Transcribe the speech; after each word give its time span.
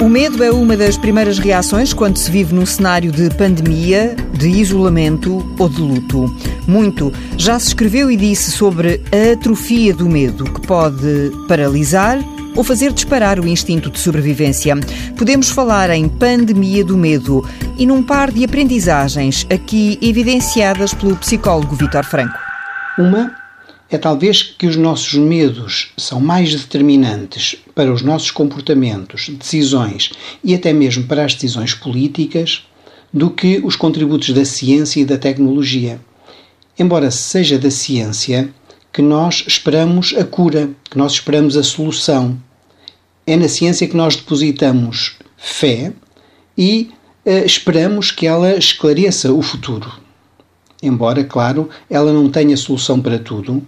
O 0.00 0.08
medo 0.08 0.42
é 0.42 0.50
uma 0.50 0.76
das 0.76 0.96
primeiras 0.96 1.38
reações 1.38 1.92
quando 1.92 2.16
se 2.16 2.30
vive 2.30 2.54
num 2.54 2.66
cenário 2.66 3.12
de 3.12 3.30
pandemia, 3.36 4.16
de 4.32 4.48
isolamento 4.48 5.54
ou 5.58 5.68
de 5.68 5.80
luto. 5.80 6.34
Muito 6.66 7.12
já 7.36 7.58
se 7.58 7.68
escreveu 7.68 8.10
e 8.10 8.16
disse 8.16 8.50
sobre 8.50 9.00
a 9.12 9.32
atrofia 9.32 9.94
do 9.94 10.08
medo, 10.08 10.44
que 10.44 10.66
pode 10.66 11.32
paralisar 11.48 12.18
ou 12.56 12.62
fazer 12.62 12.92
disparar 12.92 13.40
o 13.40 13.46
instinto 13.46 13.90
de 13.90 13.98
sobrevivência. 13.98 14.74
Podemos 15.16 15.48
falar 15.48 15.90
em 15.90 16.08
pandemia 16.08 16.84
do 16.84 16.96
medo 16.96 17.44
e 17.78 17.86
num 17.86 18.02
par 18.02 18.30
de 18.30 18.44
aprendizagens 18.44 19.46
aqui 19.50 19.98
evidenciadas 20.02 20.92
pelo 20.92 21.16
psicólogo 21.16 21.74
Vítor 21.74 22.04
Franco. 22.04 22.38
Uma 22.98 23.43
é 23.90 23.98
talvez 23.98 24.42
que 24.42 24.66
os 24.66 24.76
nossos 24.76 25.14
medos 25.14 25.92
são 25.96 26.20
mais 26.20 26.54
determinantes 26.54 27.56
para 27.74 27.92
os 27.92 28.02
nossos 28.02 28.30
comportamentos, 28.30 29.28
decisões 29.28 30.10
e 30.42 30.54
até 30.54 30.72
mesmo 30.72 31.04
para 31.04 31.24
as 31.24 31.34
decisões 31.34 31.74
políticas 31.74 32.64
do 33.12 33.30
que 33.30 33.60
os 33.62 33.76
contributos 33.76 34.30
da 34.30 34.44
ciência 34.44 35.00
e 35.00 35.04
da 35.04 35.16
tecnologia. 35.16 36.00
Embora 36.78 37.10
seja 37.10 37.58
da 37.58 37.70
ciência 37.70 38.52
que 38.92 39.02
nós 39.02 39.44
esperamos 39.46 40.14
a 40.16 40.24
cura, 40.24 40.70
que 40.90 40.98
nós 40.98 41.12
esperamos 41.12 41.56
a 41.56 41.62
solução. 41.62 42.38
É 43.26 43.36
na 43.36 43.48
ciência 43.48 43.86
que 43.86 43.96
nós 43.96 44.16
depositamos 44.16 45.16
fé 45.36 45.92
e 46.56 46.90
uh, 47.24 47.44
esperamos 47.44 48.10
que 48.10 48.26
ela 48.26 48.56
esclareça 48.56 49.32
o 49.32 49.42
futuro. 49.42 49.92
Embora, 50.82 51.24
claro, 51.24 51.70
ela 51.88 52.12
não 52.12 52.30
tenha 52.30 52.56
solução 52.56 53.00
para 53.00 53.18
tudo, 53.18 53.66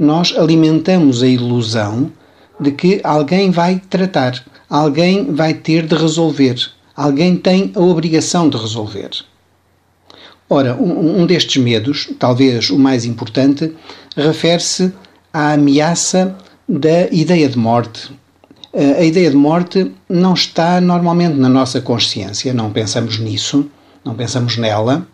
nós 0.00 0.34
alimentamos 0.34 1.22
a 1.22 1.26
ilusão 1.26 2.10
de 2.58 2.72
que 2.72 3.02
alguém 3.04 3.50
vai 3.50 3.82
tratar, 3.90 4.42
alguém 4.68 5.34
vai 5.34 5.52
ter 5.52 5.86
de 5.86 5.94
resolver, 5.94 6.56
alguém 6.96 7.36
tem 7.36 7.70
a 7.76 7.80
obrigação 7.80 8.48
de 8.48 8.56
resolver. 8.56 9.10
Ora, 10.48 10.74
um, 10.74 11.20
um 11.20 11.26
destes 11.26 11.62
medos, 11.62 12.10
talvez 12.18 12.70
o 12.70 12.78
mais 12.78 13.04
importante, 13.04 13.74
refere-se 14.16 14.90
à 15.32 15.52
ameaça 15.52 16.34
da 16.66 17.06
ideia 17.12 17.46
de 17.46 17.58
morte. 17.58 18.10
A 18.72 19.02
ideia 19.02 19.28
de 19.28 19.36
morte 19.36 19.92
não 20.08 20.32
está 20.32 20.80
normalmente 20.80 21.34
na 21.34 21.48
nossa 21.48 21.80
consciência, 21.80 22.54
não 22.54 22.72
pensamos 22.72 23.18
nisso, 23.18 23.68
não 24.02 24.14
pensamos 24.14 24.56
nela, 24.56 25.06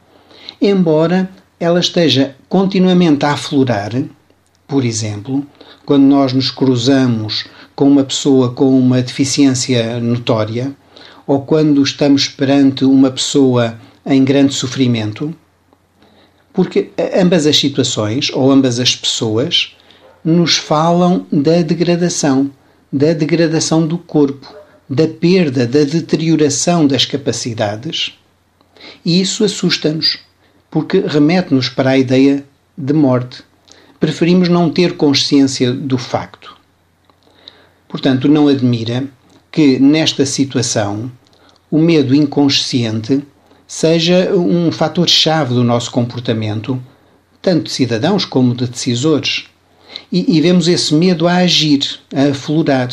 embora 0.62 1.28
ela 1.58 1.80
esteja 1.80 2.36
continuamente 2.48 3.25
a 3.27 3.32
aflorar 3.32 3.91
por 4.67 4.84
exemplo, 4.84 5.47
quando 5.84 6.05
nós 6.05 6.33
nos 6.33 6.50
cruzamos 6.50 7.47
com 7.75 7.89
uma 7.89 8.05
pessoa 8.05 8.53
com 8.53 8.77
uma 8.78 9.00
deficiência 9.00 10.00
notória 10.00 10.75
ou 11.27 11.42
quando 11.42 11.83
estamos 11.83 12.28
perante 12.28 12.84
uma 12.84 13.11
pessoa 13.11 13.78
em 14.05 14.25
grande 14.25 14.55
sofrimento, 14.55 15.34
porque 16.53 16.91
ambas 17.14 17.47
as 17.47 17.56
situações 17.56 18.31
ou 18.33 18.50
ambas 18.50 18.81
as 18.81 18.97
pessoas 18.97 19.77
nos 20.25 20.56
falam 20.56 21.27
da 21.31 21.61
degradação, 21.62 22.50
da 22.92 23.12
degradação 23.12 23.87
do 23.87 23.98
corpo, 23.98 24.53
da 24.89 25.06
perda, 25.06 25.67
da 25.67 25.84
deterioração 25.84 26.87
das 26.87 27.05
capacidades. 27.05 28.14
E 29.05 29.20
isso 29.20 29.44
assusta-nos, 29.44 30.19
porque 30.70 31.00
remete-nos 31.00 31.69
para 31.69 31.91
a 31.91 31.98
ideia 31.98 32.44
de 32.77 32.92
morte 32.92 33.42
preferimos 33.98 34.48
não 34.48 34.70
ter 34.70 34.97
consciência 34.97 35.72
do 35.72 35.98
facto. 35.98 36.56
Portanto, 37.89 38.28
não 38.28 38.48
admira 38.48 39.05
que 39.50 39.78
nesta 39.78 40.27
situação 40.27 41.11
o 41.70 41.78
medo 41.78 42.14
inconsciente 42.14 43.22
seja 43.66 44.33
um 44.34 44.70
fator-chave 44.70 45.55
do 45.55 45.64
nosso 45.64 45.91
comportamento, 45.91 46.81
tanto 47.43 47.65
de 47.65 47.72
cidadãos 47.72 48.25
como 48.25 48.54
de 48.54 48.66
decisores. 48.66 49.47
E, 50.12 50.37
e, 50.37 50.41
vemos 50.41 50.69
esse 50.69 50.94
medo 50.94 51.26
a 51.26 51.37
agir, 51.37 51.99
a 52.15 52.31
aflorar. 52.31 52.88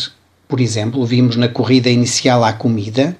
Por 0.47 0.59
exemplo, 0.59 1.05
vimos 1.05 1.35
na 1.35 1.47
corrida 1.47 1.89
inicial 1.89 2.43
à 2.43 2.53
comida 2.53 3.15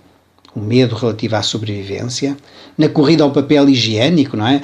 o 0.56 0.59
medo 0.59 0.96
relativo 0.96 1.36
à 1.36 1.41
sobrevivência, 1.41 2.38
na 2.78 2.88
corrida 2.88 3.24
ao 3.24 3.31
papel 3.31 3.69
higiênico, 3.69 4.38
não 4.38 4.47
é? 4.47 4.62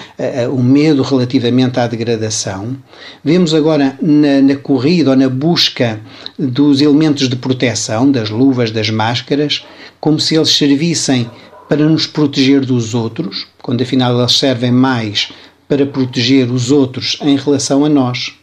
o 0.48 0.62
medo 0.62 1.02
relativamente 1.02 1.80
à 1.80 1.88
degradação. 1.88 2.78
Vemos 3.24 3.54
agora 3.54 3.98
na, 4.02 4.42
na, 4.42 4.56
corrida 4.56 5.12
ou 5.12 5.16
na 5.16 5.28
busca 5.28 6.00
dos 6.38 6.82
elementos 6.82 7.28
de 7.28 7.36
proteção, 7.36 8.12
das 8.12 8.30
luvas, 8.30 8.72
das 8.72 8.90
máscaras, 8.90 9.66
como 10.00 10.20
se 10.20 10.36
eles 10.36 10.50
servissem 10.50 11.30
para 11.68 11.88
nos 11.88 12.08
proteger 12.08 12.66
dos 12.66 12.94
outros, 12.94 13.48
quando 13.62 13.82
afinal 13.82 14.18
eles 14.20 14.38
servem 14.38 14.72
mais 14.72 15.32
para 15.68 15.86
proteger 15.86 16.52
os 16.52 16.72
outros 16.72 17.18
em 17.22 17.36
relação 17.36 17.86
a 17.86 17.90
nós. 17.90 18.34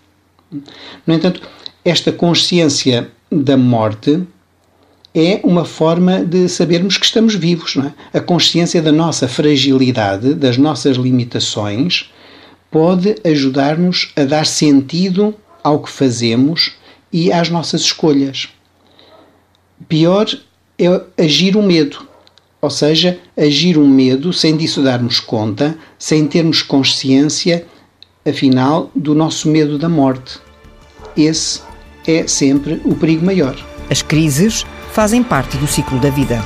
No 1.07 1.15
entanto, 1.15 1.41
esta 1.85 2.13
consciência 2.13 3.11
da 3.31 3.57
morte 3.57 4.23
é 5.17 5.41
uma 5.43 5.65
forma 5.65 6.23
de 6.23 6.47
sabermos 6.47 6.99
que 6.99 7.07
estamos 7.07 7.35
vivos. 7.35 7.75
É? 7.79 8.19
A 8.19 8.21
consciência 8.21 8.83
da 8.83 8.93
nossa 8.93 9.27
fragilidade, 9.27 10.35
das 10.35 10.59
nossas 10.59 10.99
limitações, 10.99 12.13
pode 12.71 13.17
ajudar-nos 13.25 14.13
a 14.15 14.25
dar 14.25 14.45
sentido 14.45 15.35
ao 15.65 15.83
que 15.83 15.91
fazemos 15.91 16.75
e 17.11 17.33
às 17.33 17.49
nossas 17.49 17.81
escolhas. 17.81 18.49
Pior 19.89 20.27
é 20.79 21.01
agir 21.17 21.57
o 21.57 21.63
medo, 21.63 22.07
ou 22.61 22.69
seja, 22.69 23.19
agir 23.35 23.79
um 23.79 23.89
medo 23.89 24.35
sem 24.35 24.55
disso 24.55 24.83
darmos 24.83 25.19
conta, 25.19 25.79
sem 25.99 26.27
termos 26.27 26.61
consciência, 26.61 27.67
afinal, 28.29 28.91
do 28.95 29.15
nosso 29.15 29.49
medo 29.49 29.79
da 29.79 29.89
morte. 29.89 30.39
Esse 31.17 31.63
é 32.07 32.27
sempre 32.27 32.83
o 32.85 32.95
perigo 32.95 33.25
maior. 33.25 33.57
As 33.89 34.03
crises 34.03 34.67
fazem 34.97 35.23
parte 35.23 35.59
do 35.59 35.67
ciclo 35.67 36.01
da 36.01 36.09
vida. 36.09 36.43